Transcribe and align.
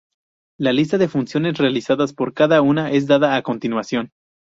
La 0.57 0.73
lista 0.73 0.97
de 0.97 1.07
funciones 1.07 1.59
realizadas 1.59 2.11
por 2.11 2.33
cada 2.33 2.63
uno 2.63 2.87
es 2.87 3.05
dada 3.05 3.35
a 3.35 3.43
continuación. 3.43 4.09